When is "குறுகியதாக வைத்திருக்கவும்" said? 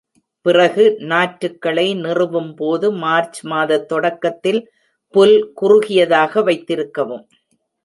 5.53-7.25